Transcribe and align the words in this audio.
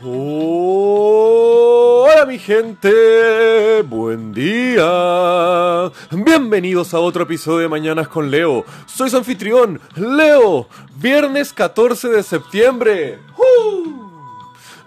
Hola 0.00 1.74
mi 2.24 2.38
gente, 2.38 3.82
buen 3.82 4.32
día. 4.32 5.90
Bienvenidos 6.12 6.94
a 6.94 7.00
otro 7.00 7.24
episodio 7.24 7.62
de 7.62 7.68
Mañanas 7.68 8.06
con 8.06 8.30
Leo. 8.30 8.64
Soy 8.86 9.10
su 9.10 9.16
anfitrión, 9.16 9.80
Leo. 9.96 10.68
Viernes 10.94 11.52
14 11.52 12.10
de 12.10 12.22
septiembre. 12.22 13.18
¡Uh! 13.36 13.47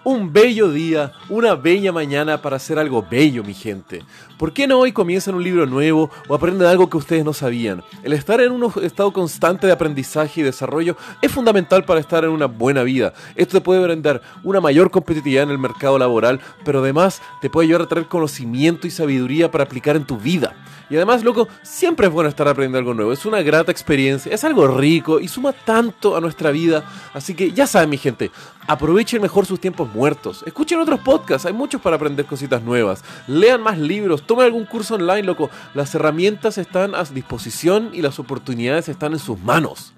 Un 0.04 0.32
bello 0.32 0.68
día, 0.68 1.12
una 1.28 1.54
bella 1.54 1.92
mañana 1.92 2.42
para 2.42 2.56
hacer 2.56 2.76
algo 2.76 3.06
bello, 3.08 3.44
mi 3.44 3.54
gente. 3.54 4.02
¿Por 4.36 4.52
qué 4.52 4.66
no 4.66 4.80
hoy 4.80 4.90
comienzan 4.90 5.36
un 5.36 5.44
libro 5.44 5.64
nuevo 5.64 6.10
o 6.26 6.34
aprenden 6.34 6.66
algo 6.66 6.90
que 6.90 6.96
ustedes 6.96 7.24
no 7.24 7.32
sabían? 7.32 7.84
El 8.02 8.12
estar 8.12 8.40
en 8.40 8.50
un 8.50 8.72
estado 8.82 9.12
constante 9.12 9.68
de 9.68 9.72
aprendizaje 9.72 10.40
y 10.40 10.42
desarrollo 10.42 10.96
es 11.20 11.30
fundamental 11.30 11.84
para 11.84 12.00
estar 12.00 12.24
en 12.24 12.30
una 12.30 12.46
buena 12.46 12.82
vida. 12.82 13.14
Esto 13.36 13.58
te 13.58 13.60
puede 13.60 13.80
brindar 13.80 14.22
una 14.42 14.60
mayor 14.60 14.90
competitividad 14.90 15.44
en 15.44 15.50
el 15.50 15.58
mercado 15.58 15.96
laboral, 15.96 16.40
pero 16.64 16.80
además 16.80 17.22
te 17.40 17.48
puede 17.48 17.68
ayudar 17.68 17.82
a 17.82 17.88
traer 17.88 18.08
conocimiento 18.08 18.88
y 18.88 18.90
sabiduría 18.90 19.52
para 19.52 19.62
aplicar 19.62 19.94
en 19.94 20.04
tu 20.04 20.18
vida. 20.18 20.56
Y 20.90 20.96
además, 20.96 21.24
loco, 21.24 21.48
siempre 21.62 22.06
es 22.06 22.12
bueno 22.12 22.28
estar 22.28 22.46
aprendiendo 22.46 22.78
algo 22.78 22.92
nuevo. 22.92 23.12
Es 23.12 23.24
una 23.24 23.40
grata 23.40 23.72
experiencia, 23.72 24.34
es 24.34 24.44
algo 24.44 24.66
rico 24.66 25.20
y 25.20 25.28
suma 25.28 25.52
tanto 25.52 26.16
a 26.16 26.20
nuestra 26.20 26.50
vida. 26.50 26.84
Así 27.14 27.34
que 27.34 27.52
ya 27.52 27.66
saben, 27.66 27.88
mi 27.88 27.96
gente, 27.96 28.30
aprovechen 28.66 29.22
mejor 29.22 29.46
sus 29.46 29.58
tiempos 29.58 29.91
muertos. 29.94 30.42
Escuchen 30.46 30.80
otros 30.80 31.00
podcasts, 31.00 31.46
hay 31.46 31.52
muchos 31.52 31.80
para 31.80 31.96
aprender 31.96 32.26
cositas 32.26 32.62
nuevas. 32.62 33.04
Lean 33.26 33.62
más 33.62 33.78
libros, 33.78 34.26
tomen 34.26 34.46
algún 34.46 34.64
curso 34.64 34.94
online, 34.94 35.22
loco. 35.22 35.50
Las 35.74 35.94
herramientas 35.94 36.58
están 36.58 36.94
a 36.94 37.04
disposición 37.04 37.90
y 37.92 38.02
las 38.02 38.18
oportunidades 38.18 38.88
están 38.88 39.12
en 39.12 39.18
sus 39.18 39.38
manos. 39.38 39.92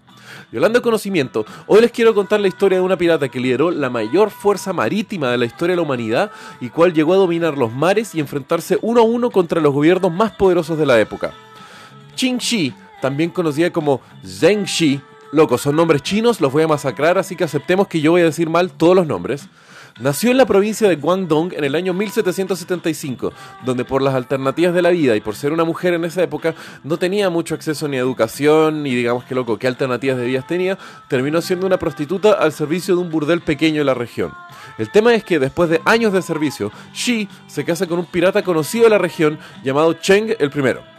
Y 0.52 0.56
hablando 0.56 0.78
de 0.78 0.82
conocimiento, 0.82 1.44
hoy 1.66 1.80
les 1.80 1.90
quiero 1.90 2.14
contar 2.14 2.40
la 2.40 2.48
historia 2.48 2.78
de 2.78 2.84
una 2.84 2.96
pirata 2.96 3.28
que 3.28 3.40
lideró 3.40 3.70
la 3.70 3.90
mayor 3.90 4.30
fuerza 4.30 4.72
marítima 4.72 5.30
de 5.30 5.38
la 5.38 5.46
historia 5.46 5.72
de 5.72 5.76
la 5.76 5.82
humanidad 5.82 6.30
y 6.60 6.68
cual 6.68 6.92
llegó 6.92 7.14
a 7.14 7.18
dominar 7.18 7.56
los 7.56 7.72
mares 7.72 8.14
y 8.14 8.20
enfrentarse 8.20 8.78
uno 8.82 9.00
a 9.00 9.04
uno 9.04 9.30
contra 9.30 9.60
los 9.60 9.72
gobiernos 9.72 10.12
más 10.12 10.32
poderosos 10.32 10.78
de 10.78 10.86
la 10.86 11.00
época. 11.00 11.32
Qing 12.16 12.38
Shi, 12.38 12.74
también 13.00 13.30
conocida 13.30 13.70
como 13.70 14.00
Zheng 14.24 14.64
Shi, 14.64 15.00
loco, 15.32 15.58
son 15.58 15.76
nombres 15.76 16.02
chinos, 16.02 16.40
los 16.40 16.52
voy 16.52 16.62
a 16.62 16.68
masacrar, 16.68 17.18
así 17.18 17.36
que 17.36 17.44
aceptemos 17.44 17.88
que 17.88 18.00
yo 18.00 18.12
voy 18.12 18.22
a 18.22 18.26
decir 18.26 18.48
mal 18.48 18.70
todos 18.70 18.94
los 18.94 19.06
nombres. 19.06 19.48
Nació 20.00 20.32
en 20.32 20.38
la 20.38 20.46
provincia 20.46 20.88
de 20.88 20.96
Guangdong 20.96 21.52
en 21.52 21.62
el 21.62 21.76
año 21.76 21.94
1775, 21.94 23.32
donde 23.64 23.84
por 23.84 24.02
las 24.02 24.14
alternativas 24.14 24.74
de 24.74 24.82
la 24.82 24.90
vida 24.90 25.14
y 25.14 25.20
por 25.20 25.36
ser 25.36 25.52
una 25.52 25.62
mujer 25.62 25.94
en 25.94 26.04
esa 26.04 26.20
época 26.20 26.56
no 26.82 26.96
tenía 26.96 27.30
mucho 27.30 27.54
acceso 27.54 27.86
ni 27.86 27.96
a 27.96 28.00
educación, 28.00 28.82
ni 28.82 28.92
digamos 28.92 29.22
que 29.22 29.36
loco, 29.36 29.56
qué 29.56 29.68
alternativas 29.68 30.16
de 30.16 30.26
vida 30.26 30.44
tenía, 30.44 30.76
terminó 31.06 31.40
siendo 31.40 31.64
una 31.64 31.78
prostituta 31.78 32.32
al 32.32 32.52
servicio 32.52 32.96
de 32.96 33.02
un 33.02 33.10
burdel 33.10 33.40
pequeño 33.40 33.82
en 33.82 33.86
la 33.86 33.94
región. 33.94 34.32
El 34.78 34.90
tema 34.90 35.14
es 35.14 35.22
que 35.22 35.38
después 35.38 35.70
de 35.70 35.80
años 35.84 36.12
de 36.12 36.22
servicio, 36.22 36.72
Shi 36.92 37.28
se 37.46 37.64
casa 37.64 37.86
con 37.86 38.00
un 38.00 38.06
pirata 38.06 38.42
conocido 38.42 38.84
de 38.84 38.90
la 38.90 38.98
región 38.98 39.38
llamado 39.62 39.92
Cheng 39.92 40.34
el 40.40 40.50
Primero. 40.50 40.93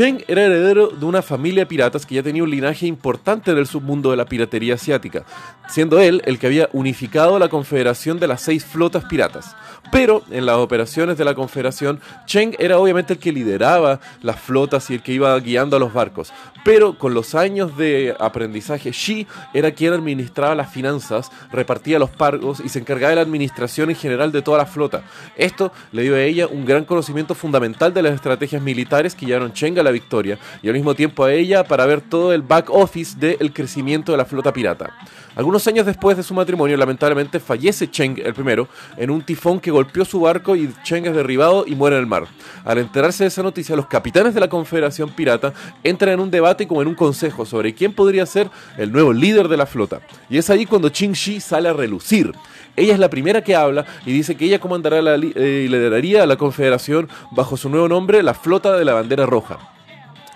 Cheng 0.00 0.24
era 0.28 0.46
heredero 0.46 0.88
de 0.88 1.04
una 1.04 1.20
familia 1.20 1.64
de 1.64 1.66
piratas 1.66 2.06
que 2.06 2.14
ya 2.14 2.22
tenía 2.22 2.42
un 2.42 2.48
linaje 2.50 2.86
importante 2.86 3.54
del 3.54 3.66
submundo 3.66 4.10
de 4.10 4.16
la 4.16 4.24
piratería 4.24 4.76
asiática, 4.76 5.26
siendo 5.68 6.00
él 6.00 6.22
el 6.24 6.38
que 6.38 6.46
había 6.46 6.70
unificado 6.72 7.38
la 7.38 7.50
confederación 7.50 8.18
de 8.18 8.26
las 8.26 8.40
seis 8.40 8.64
flotas 8.64 9.04
piratas. 9.04 9.54
Pero 9.92 10.22
en 10.30 10.46
las 10.46 10.56
operaciones 10.56 11.18
de 11.18 11.26
la 11.26 11.34
confederación, 11.34 12.00
Cheng 12.24 12.54
era 12.58 12.78
obviamente 12.78 13.12
el 13.12 13.18
que 13.18 13.30
lideraba 13.30 14.00
las 14.22 14.40
flotas 14.40 14.88
y 14.88 14.94
el 14.94 15.02
que 15.02 15.12
iba 15.12 15.38
guiando 15.38 15.76
a 15.76 15.80
los 15.80 15.92
barcos. 15.92 16.32
Pero 16.64 16.98
con 16.98 17.12
los 17.12 17.34
años 17.34 17.76
de 17.76 18.14
aprendizaje, 18.18 18.92
Shi 18.92 19.26
era 19.52 19.72
quien 19.72 19.92
administraba 19.92 20.54
las 20.54 20.72
finanzas, 20.72 21.30
repartía 21.52 21.98
los 21.98 22.10
pagos 22.10 22.60
y 22.60 22.68
se 22.68 22.78
encargaba 22.78 23.10
de 23.10 23.16
la 23.16 23.22
administración 23.22 23.90
en 23.90 23.96
general 23.96 24.32
de 24.32 24.42
toda 24.42 24.58
la 24.58 24.66
flota. 24.66 25.02
Esto 25.36 25.72
le 25.92 26.02
dio 26.02 26.14
a 26.14 26.22
ella 26.22 26.46
un 26.46 26.64
gran 26.64 26.84
conocimiento 26.84 27.34
fundamental 27.34 27.92
de 27.92 28.02
las 28.02 28.14
estrategias 28.14 28.62
militares 28.62 29.14
que 29.14 29.26
llevaron 29.26 29.52
Cheng 29.52 29.78
a 29.78 29.82
la 29.82 29.89
victoria 29.90 30.38
y 30.62 30.68
al 30.68 30.74
mismo 30.74 30.94
tiempo 30.94 31.24
a 31.24 31.32
ella 31.32 31.64
para 31.64 31.86
ver 31.86 32.00
todo 32.00 32.32
el 32.32 32.42
back 32.42 32.70
office 32.70 33.18
del 33.18 33.52
crecimiento 33.52 34.12
de 34.12 34.18
la 34.18 34.24
flota 34.24 34.52
pirata. 34.52 34.92
Algunos 35.36 35.66
años 35.68 35.86
después 35.86 36.16
de 36.16 36.22
su 36.22 36.34
matrimonio, 36.34 36.76
lamentablemente 36.76 37.38
fallece 37.38 37.90
Cheng 37.90 38.18
el 38.18 38.34
primero 38.34 38.68
en 38.96 39.10
un 39.10 39.22
tifón 39.22 39.60
que 39.60 39.70
golpeó 39.70 40.04
su 40.04 40.20
barco 40.20 40.56
y 40.56 40.70
Cheng 40.82 41.06
es 41.06 41.14
derribado 41.14 41.64
y 41.66 41.74
muere 41.74 41.96
en 41.96 42.02
el 42.02 42.06
mar. 42.08 42.24
Al 42.64 42.78
enterarse 42.78 43.24
de 43.24 43.28
esa 43.28 43.42
noticia, 43.42 43.76
los 43.76 43.86
capitanes 43.86 44.34
de 44.34 44.40
la 44.40 44.48
Confederación 44.48 45.10
Pirata 45.10 45.52
entran 45.84 46.14
en 46.14 46.20
un 46.20 46.30
debate 46.30 46.66
como 46.66 46.82
en 46.82 46.88
un 46.88 46.94
consejo 46.94 47.46
sobre 47.46 47.74
quién 47.74 47.92
podría 47.92 48.26
ser 48.26 48.50
el 48.76 48.90
nuevo 48.90 49.12
líder 49.12 49.48
de 49.48 49.56
la 49.56 49.66
flota. 49.66 50.00
Y 50.28 50.36
es 50.36 50.50
ahí 50.50 50.66
cuando 50.66 50.88
Ching 50.88 51.12
Shi 51.12 51.40
sale 51.40 51.68
a 51.68 51.72
relucir. 51.72 52.32
Ella 52.76 52.94
es 52.94 52.98
la 52.98 53.10
primera 53.10 53.42
que 53.42 53.54
habla 53.54 53.86
y 54.04 54.12
dice 54.12 54.36
que 54.36 54.44
ella 54.44 54.58
comandará 54.58 54.98
eh, 54.98 55.62
y 55.64 55.68
lideraría 55.68 56.22
a 56.22 56.26
la 56.26 56.36
Confederación 56.36 57.08
bajo 57.30 57.56
su 57.56 57.68
nuevo 57.68 57.88
nombre, 57.88 58.22
la 58.22 58.34
Flota 58.34 58.76
de 58.76 58.84
la 58.84 58.94
Bandera 58.94 59.26
Roja. 59.26 59.79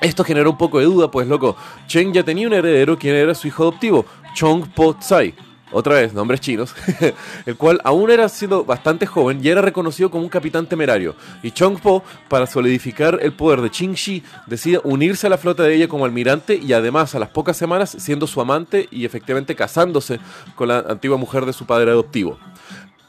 Esto 0.04 0.22
generó 0.22 0.50
un 0.50 0.58
poco 0.58 0.80
de 0.80 0.84
duda, 0.84 1.10
pues 1.10 1.26
loco, 1.26 1.56
Cheng 1.86 2.12
ya 2.12 2.22
tenía 2.22 2.46
un 2.46 2.52
heredero 2.52 2.98
quien 2.98 3.14
era 3.14 3.34
su 3.34 3.48
hijo 3.48 3.62
adoptivo, 3.62 4.04
Chong 4.34 4.68
Po 4.74 4.94
Tsai. 4.96 5.34
Otra 5.72 5.94
vez, 5.94 6.12
nombres 6.12 6.42
chinos, 6.42 6.74
el 7.46 7.56
cual 7.56 7.80
aún 7.84 8.10
era 8.10 8.28
siendo 8.28 8.66
bastante 8.66 9.06
joven 9.06 9.40
y 9.42 9.48
era 9.48 9.62
reconocido 9.62 10.10
como 10.10 10.22
un 10.22 10.28
capitán 10.28 10.66
temerario. 10.66 11.16
Y 11.42 11.52
Chong 11.52 11.80
Po, 11.80 12.04
para 12.28 12.46
solidificar 12.46 13.18
el 13.22 13.32
poder 13.32 13.62
de 13.62 13.70
Qing 13.70 13.94
Shi, 13.94 14.22
decide 14.46 14.78
unirse 14.84 15.26
a 15.26 15.30
la 15.30 15.38
flota 15.38 15.62
de 15.62 15.74
ella 15.74 15.88
como 15.88 16.04
almirante 16.04 16.60
y 16.62 16.74
además 16.74 17.14
a 17.14 17.18
las 17.18 17.30
pocas 17.30 17.56
semanas 17.56 17.96
siendo 17.98 18.26
su 18.26 18.42
amante 18.42 18.88
y 18.90 19.06
efectivamente 19.06 19.56
casándose 19.56 20.20
con 20.54 20.68
la 20.68 20.80
antigua 20.80 21.16
mujer 21.16 21.46
de 21.46 21.54
su 21.54 21.64
padre 21.64 21.92
adoptivo. 21.92 22.38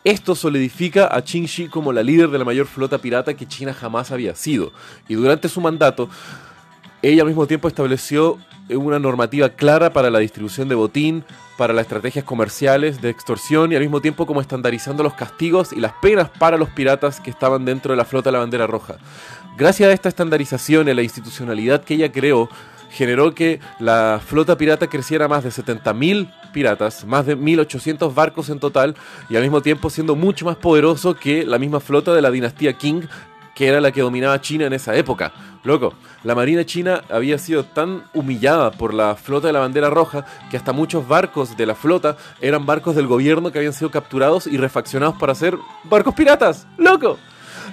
Esto 0.05 0.33
solidifica 0.33 1.09
a 1.11 1.23
Qing 1.23 1.47
Shi 1.47 1.67
como 1.67 1.91
la 1.91 2.03
líder 2.03 2.29
de 2.29 2.37
la 2.37 2.45
mayor 2.45 2.67
flota 2.67 2.99
pirata 2.99 3.33
que 3.33 3.47
China 3.47 3.73
jamás 3.73 4.11
había 4.11 4.33
sido. 4.35 4.71
Y 5.09 5.15
durante 5.15 5.49
su 5.49 5.59
mandato, 5.59 6.09
ella 7.09 7.21
al 7.21 7.27
mismo 7.27 7.47
tiempo 7.47 7.67
estableció 7.67 8.37
una 8.69 8.99
normativa 8.99 9.49
clara 9.49 9.93
para 9.93 10.09
la 10.09 10.19
distribución 10.19 10.67
de 10.67 10.75
botín, 10.75 11.23
para 11.57 11.73
las 11.73 11.83
estrategias 11.83 12.25
comerciales 12.25 13.01
de 13.01 13.09
extorsión 13.09 13.71
y 13.71 13.75
al 13.75 13.81
mismo 13.81 14.01
tiempo 14.01 14.25
como 14.25 14.41
estandarizando 14.41 15.03
los 15.03 15.13
castigos 15.13 15.71
y 15.71 15.79
las 15.79 15.93
penas 15.93 16.29
para 16.29 16.57
los 16.57 16.69
piratas 16.69 17.19
que 17.19 17.29
estaban 17.29 17.63
dentro 17.63 17.91
de 17.91 17.97
la 17.97 18.05
flota 18.05 18.29
de 18.29 18.33
la 18.33 18.39
bandera 18.39 18.65
roja. 18.65 18.95
Gracias 19.57 19.89
a 19.89 19.93
esta 19.93 20.09
estandarización 20.09 20.89
y 20.89 20.93
la 20.93 21.03
institucionalidad 21.03 21.83
que 21.83 21.93
ella 21.93 22.11
creó, 22.11 22.49
generó 22.89 23.35
que 23.35 23.59
la 23.79 24.19
flota 24.25 24.57
pirata 24.57 24.87
creciera 24.87 25.27
más 25.27 25.43
de 25.43 25.51
70.000 25.51 26.33
piratas, 26.51 27.05
más 27.05 27.25
de 27.25 27.37
1.800 27.37 28.13
barcos 28.13 28.49
en 28.49 28.59
total 28.59 28.95
y 29.29 29.35
al 29.35 29.43
mismo 29.43 29.61
tiempo 29.61 29.89
siendo 29.89 30.15
mucho 30.15 30.45
más 30.45 30.55
poderoso 30.55 31.15
que 31.15 31.45
la 31.45 31.59
misma 31.59 31.79
flota 31.79 32.13
de 32.13 32.21
la 32.21 32.31
dinastía 32.31 32.73
Qing 32.73 33.07
que 33.55 33.67
era 33.67 33.81
la 33.81 33.91
que 33.91 34.01
dominaba 34.01 34.39
China 34.41 34.65
en 34.65 34.73
esa 34.73 34.95
época. 34.95 35.33
Loco, 35.63 35.95
la 36.23 36.35
marina 36.35 36.63
china 36.63 37.01
había 37.09 37.39
sido 37.39 37.63
tan 37.63 38.03
humillada 38.13 38.69
por 38.69 38.93
la 38.93 39.15
flota 39.15 39.47
de 39.47 39.53
la 39.53 39.61
bandera 39.61 39.89
roja 39.89 40.23
que 40.51 40.57
hasta 40.57 40.73
muchos 40.73 41.07
barcos 41.07 41.57
de 41.57 41.65
la 41.65 41.73
flota 41.73 42.17
eran 42.39 42.67
barcos 42.67 42.95
del 42.95 43.07
gobierno 43.07 43.51
que 43.51 43.57
habían 43.57 43.73
sido 43.73 43.89
capturados 43.89 44.45
y 44.45 44.57
refaccionados 44.57 45.17
para 45.17 45.33
ser 45.33 45.57
barcos 45.85 46.13
piratas. 46.13 46.67
¡Loco! 46.77 47.17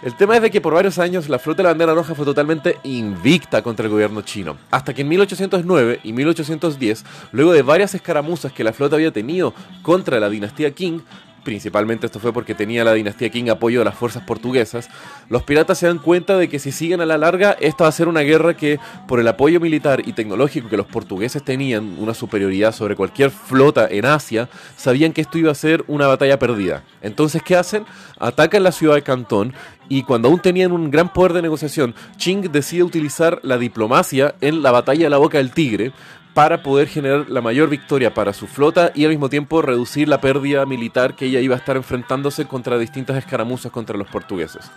El 0.03 0.17
tema 0.17 0.37
es 0.37 0.43
de 0.43 0.51
que 0.51 0.61
por 0.61 0.75
varios 0.75 0.99
años 0.99 1.29
la 1.29 1.39
flota 1.39 1.59
de 1.59 1.65
la 1.65 1.69
bandera 1.71 1.95
roja 1.95 2.15
fue 2.15 2.25
totalmente 2.25 2.79
invicta 2.83 3.63
contra 3.63 3.85
el 3.87 3.93
gobierno 3.93 4.23
chino, 4.23 4.57
hasta 4.71 4.95
que 4.95 5.03
en 5.03 5.09
1809 5.09 6.01
y 6.03 6.13
1810, 6.13 7.05
luego 7.33 7.53
de 7.53 7.63
varias 7.63 7.95
escaramuzas 7.95 8.53
que 8.53 8.65
la 8.65 8.73
flota 8.73 8.97
había 8.97 9.13
tenido 9.13 9.53
contra 9.83 10.19
la 10.19 10.31
dinastía 10.31 10.73
Qing, 10.73 11.03
principalmente 11.45 12.07
esto 12.07 12.21
fue 12.21 12.33
porque 12.33 12.55
tenía 12.55 12.85
la 12.85 12.93
dinastía 12.93 13.31
Qing 13.31 13.51
apoyo 13.51 13.81
de 13.81 13.85
las 13.85 13.95
fuerzas 13.95 14.23
portuguesas, 14.25 14.89
los 15.29 15.43
piratas 15.43 15.79
se 15.79 15.87
dan 15.87 15.99
cuenta 15.99 16.37
de 16.37 16.49
que 16.49 16.59
si 16.59 16.73
siguen 16.73 17.01
a 17.01 17.07
la 17.07 17.19
larga, 17.19 17.57
esta 17.61 17.85
va 17.85 17.89
a 17.89 17.93
ser 17.93 18.09
una 18.09 18.21
guerra 18.21 18.57
que, 18.57 18.79
por 19.09 19.21
el 19.21 19.29
apoyo 19.29 19.61
militar 19.61 20.03
y 20.07 20.13
tecnológico 20.13 20.69
que 20.69 20.77
los 20.77 20.87
portugueses 20.87 21.43
tenían, 21.43 21.97
una 21.99 22.15
superioridad 22.15 22.73
sobre 22.73 22.97
cualquier 22.97 23.31
flota 23.31 23.89
en 23.91 24.07
Asia, 24.07 24.49
sabían 24.77 25.13
que 25.13 25.21
esto 25.21 25.39
iba 25.39 25.51
a 25.51 25.55
ser 25.55 25.85
una 25.89 26.07
batalla 26.07 26.39
perdida. 26.39 26.85
Entonces, 27.01 27.43
¿qué 27.43 27.57
hacen? 27.57 27.85
Atacan 28.19 28.63
la 28.63 28.73
ciudad 28.73 28.95
de 28.95 29.03
Cantón 29.03 29.53
y 29.89 30.05
cuando 30.05 30.29
aún 30.29 30.41
tenían 30.41 30.73
un 30.73 30.91
gran 30.91 31.13
poder 31.13 31.33
de 31.33 31.43
negociación, 31.43 31.95
Qing 32.17 32.53
decide 32.53 32.83
utilizar 32.83 33.41
la 33.43 33.59
diplomacia 33.59 34.35
en 34.41 34.63
la 34.63 34.71
batalla 34.71 35.05
de 35.05 35.11
la 35.11 35.19
Boca 35.19 35.39
del 35.39 35.51
Tigre, 35.51 35.93
para 36.35 36.63
poder 36.63 36.89
generar 36.89 37.29
la 37.29 37.41
mayor 37.41 37.69
victoria 37.69 38.15
para 38.15 38.33
su 38.33 38.47
flota 38.47 38.93
y 38.95 39.05
al 39.05 39.11
mismo 39.11 39.29
tiempo 39.29 39.63
reducir 39.63 40.09
la 40.09 40.21
pérdida 40.21 40.65
militar 40.67 41.15
que 41.15 41.27
ella 41.27 41.41
iba 41.41 41.55
a 41.55 41.59
estar 41.59 41.77
enfrentándose 41.77 42.47
contra 42.47 42.79
distintas 42.79 43.17
escaramuzas 43.17 43.73
contra 43.73 43.97
los 43.97 44.09
portugueses. 44.09 44.71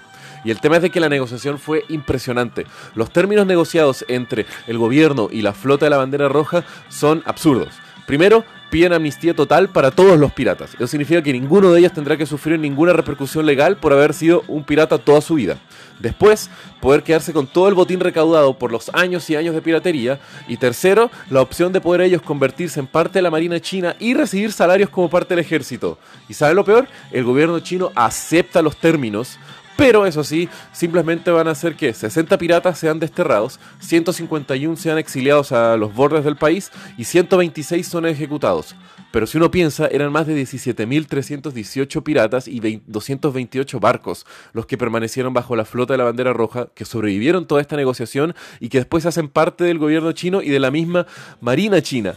Y 0.43 0.51
el 0.51 0.59
tema 0.59 0.75
es 0.75 0.83
de 0.83 0.91
que 0.91 0.99
la 0.99 1.09
negociación 1.09 1.57
fue 1.57 1.83
impresionante. 1.89 2.67
Los 2.93 3.09
términos 3.11 3.47
negociados 3.47 4.05
entre 4.07 4.45
el 4.67 4.77
gobierno 4.77 5.29
y 5.31 5.41
la 5.41 5.53
flota 5.53 5.85
de 5.85 5.89
la 5.89 5.97
bandera 5.97 6.29
roja 6.29 6.63
son 6.89 7.23
absurdos. 7.25 7.69
Primero, 8.05 8.45
piden 8.69 8.93
amnistía 8.93 9.33
total 9.33 9.69
para 9.69 9.91
todos 9.91 10.19
los 10.19 10.33
piratas. 10.33 10.73
Eso 10.75 10.87
significa 10.87 11.21
que 11.21 11.33
ninguno 11.33 11.71
de 11.71 11.79
ellos 11.79 11.93
tendrá 11.93 12.17
que 12.17 12.25
sufrir 12.25 12.59
ninguna 12.59 12.93
repercusión 12.93 13.45
legal 13.45 13.77
por 13.77 13.93
haber 13.93 14.13
sido 14.13 14.43
un 14.47 14.63
pirata 14.63 14.97
toda 14.97 15.21
su 15.21 15.35
vida. 15.35 15.57
Después, 15.99 16.49
poder 16.81 17.03
quedarse 17.03 17.31
con 17.31 17.47
todo 17.47 17.69
el 17.69 17.73
botín 17.73 17.99
recaudado 17.99 18.57
por 18.57 18.71
los 18.71 18.89
años 18.93 19.29
y 19.29 19.35
años 19.35 19.55
de 19.55 19.61
piratería. 19.61 20.19
Y 20.47 20.57
tercero, 20.57 21.09
la 21.29 21.41
opción 21.41 21.71
de 21.71 21.81
poder 21.81 22.01
ellos 22.01 22.21
convertirse 22.21 22.79
en 22.79 22.87
parte 22.87 23.19
de 23.19 23.23
la 23.23 23.31
Marina 23.31 23.59
China 23.59 23.95
y 23.99 24.13
recibir 24.13 24.51
salarios 24.51 24.89
como 24.89 25.09
parte 25.09 25.35
del 25.35 25.45
ejército. 25.45 25.97
¿Y 26.27 26.33
sabe 26.33 26.53
lo 26.53 26.65
peor? 26.65 26.87
El 27.11 27.23
gobierno 27.23 27.59
chino 27.59 27.91
acepta 27.95 28.61
los 28.61 28.77
términos 28.77 29.39
pero 29.77 30.05
eso 30.05 30.23
sí, 30.23 30.47
simplemente 30.71 31.31
van 31.31 31.47
a 31.47 31.51
hacer 31.51 31.75
que 31.75 31.93
60 31.93 32.37
piratas 32.37 32.79
sean 32.79 32.99
desterrados, 32.99 33.59
151 33.79 34.77
sean 34.77 34.97
exiliados 34.97 35.51
a 35.51 35.75
los 35.75 35.93
bordes 35.93 36.23
del 36.23 36.37
país 36.37 36.71
y 36.97 37.03
126 37.03 37.85
son 37.87 38.05
ejecutados. 38.05 38.75
Pero 39.11 39.27
si 39.27 39.37
uno 39.37 39.51
piensa, 39.51 39.87
eran 39.87 40.11
más 40.11 40.27
de 40.27 40.41
17.318 40.41 42.03
piratas 42.03 42.47
y 42.47 42.81
228 42.85 43.79
barcos 43.79 44.25
los 44.53 44.65
que 44.65 44.77
permanecieron 44.77 45.33
bajo 45.33 45.55
la 45.55 45.65
flota 45.65 45.93
de 45.93 45.99
la 45.99 46.03
bandera 46.05 46.33
roja, 46.33 46.67
que 46.73 46.85
sobrevivieron 46.85 47.45
toda 47.47 47.61
esta 47.61 47.75
negociación 47.75 48.35
y 48.59 48.69
que 48.69 48.79
después 48.79 49.05
hacen 49.05 49.29
parte 49.29 49.63
del 49.63 49.79
gobierno 49.79 50.11
chino 50.11 50.41
y 50.41 50.49
de 50.49 50.59
la 50.59 50.71
misma 50.71 51.05
Marina 51.41 51.81
China. 51.81 52.15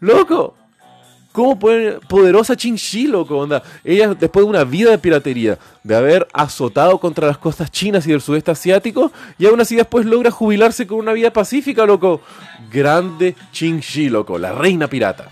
¡Loco! 0.00 0.67
¿Cómo 1.38 1.56
puede, 1.56 2.00
poderosa 2.00 2.54
Shi, 2.54 3.06
loco? 3.06 3.46
Ella, 3.84 4.12
después 4.12 4.44
de 4.44 4.50
una 4.50 4.64
vida 4.64 4.90
de 4.90 4.98
piratería, 4.98 5.56
de 5.84 5.94
haber 5.94 6.26
azotado 6.32 6.98
contra 6.98 7.28
las 7.28 7.38
costas 7.38 7.70
chinas 7.70 8.04
y 8.08 8.10
del 8.10 8.20
sudeste 8.20 8.50
asiático, 8.50 9.12
y 9.38 9.46
aún 9.46 9.60
así 9.60 9.76
después 9.76 10.04
logra 10.04 10.32
jubilarse 10.32 10.88
con 10.88 10.98
una 10.98 11.12
vida 11.12 11.32
pacífica, 11.32 11.86
loco. 11.86 12.22
Grande 12.72 13.36
Shi, 13.52 14.08
loco, 14.08 14.36
la 14.36 14.50
reina 14.50 14.88
pirata. 14.88 15.28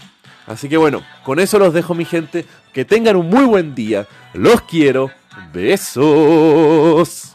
Así 0.47 0.69
que 0.69 0.76
bueno, 0.76 1.03
con 1.25 1.41
eso 1.41 1.58
los 1.58 1.75
dejo, 1.75 1.93
mi 1.93 2.05
gente. 2.05 2.47
Que 2.73 2.85
tengan 2.85 3.17
un 3.17 3.29
muy 3.29 3.44
buen 3.44 3.75
día. 3.75 4.06
Los 4.32 4.61
quiero. 4.61 5.11
Besos. 5.53 7.25